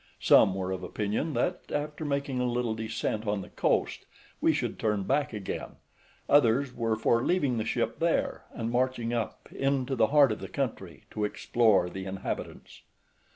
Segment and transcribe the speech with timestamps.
[0.19, 4.07] Some were of opinion that, after making a little descent on the coast,
[4.41, 5.75] we should turn back again;
[6.27, 10.49] others were for leaving the ship there, and marching up into the heart of the
[10.49, 12.81] country, to explore the inhabitants.